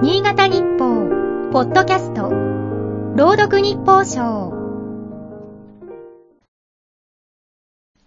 [0.00, 1.08] 新潟日報、
[1.50, 2.30] ポッドキャスト、
[3.16, 4.52] 朗読日報賞。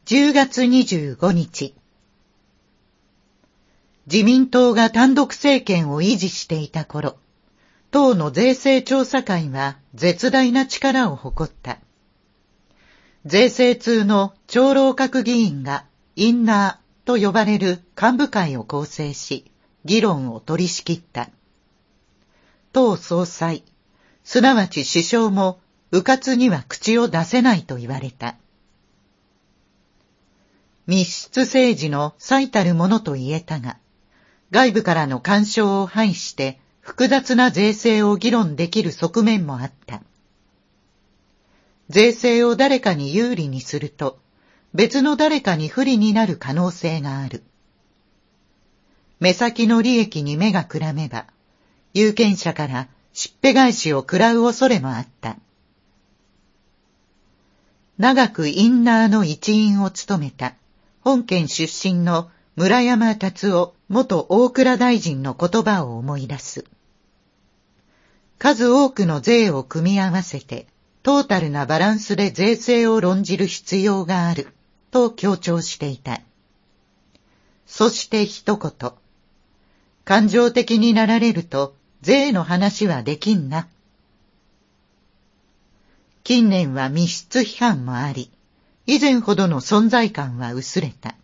[0.05, 1.75] 10月25日。
[4.09, 7.17] 自民党が単独政権を維持していた頃、
[7.91, 11.79] 党の税制調査会は絶大な力を誇った。
[13.25, 15.83] 税制通の長老閣議員が
[16.15, 19.51] インナーと呼ばれる幹部会を構成し、
[19.83, 21.29] 議論を取り仕切った。
[22.73, 23.63] 党総裁、
[24.23, 25.59] すなわち首相も、
[25.91, 28.35] 迂闊には口を出せないと言われた。
[30.87, 33.77] 密室政治の最たるものと言えたが、
[34.51, 40.01] 外部からの干渉を排して複雑な税制を議論できる側面もあった。
[41.89, 44.19] 税制を誰かに有利にすると、
[44.73, 47.43] 別の誰かに不利になる可能性がある。
[49.19, 51.27] 目先の利益に目がくらめば、
[51.93, 55.37] 有権者からしっぺ返しを食らう恐れもあった。
[57.97, 60.55] 長くインナーの一員を務めた
[61.01, 66.65] 本県出身の村山達夫元大蔵大臣の言葉を思い出す。
[68.39, 70.67] 数多くの税を組み合わせて
[71.03, 74.47] トータルなバランスで税制を論じる必要がある
[74.91, 76.21] と強調していた。
[77.65, 78.91] そして一言。
[80.03, 83.67] 感情的になられると税の話はできんな。
[86.23, 88.31] 近年は密室批判もあり、
[88.87, 91.15] 以前ほどの存在感は薄れた。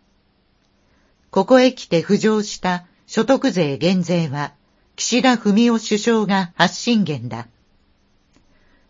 [1.30, 4.52] ここへ来て浮上した所得税減税は、
[4.94, 7.48] 岸田文雄首相が発信源だ。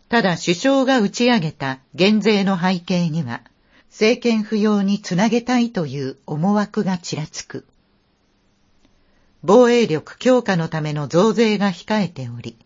[0.08, 3.42] ただ首相が打ち上げた減税の背景には、
[3.88, 7.66] 政権不要につなげたいという思惑がちらつく。
[9.42, 12.56] 防衛力強化のための増税が控えており、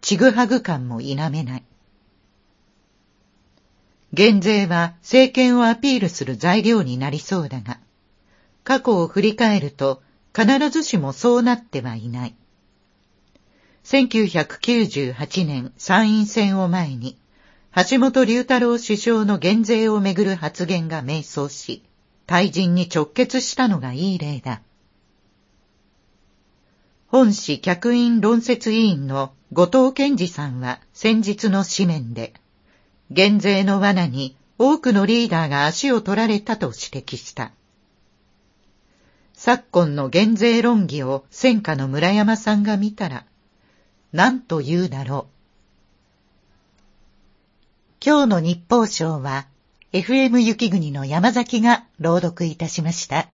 [0.00, 1.64] ちぐはぐ感も否めない。
[4.12, 7.80] 減税は政権をアピールする材料になりそうだが、
[8.62, 10.02] 過去を振り返ると
[10.36, 12.34] 必ずしもそうなってはいない。
[13.84, 17.18] 1998年参院選を前に、
[17.90, 21.82] 橋本龍太郎首相の減税をめぐる発言が迷走し、
[22.28, 24.62] 退陣に直結したのがいい例だ。
[27.14, 32.34] 本市客員論説委員の後藤健二さんは先日の紙面で、
[33.08, 37.52] 減税の罠に多くのリーダーが足を取られたと指摘した。
[39.32, 43.24] 昨今の減税論議を戦火の村山さんが見たら、
[44.12, 45.34] 何と言うだろう。
[48.04, 49.46] 今日の日報賞は、
[49.92, 53.33] FM 雪国の山崎が朗読いたしました。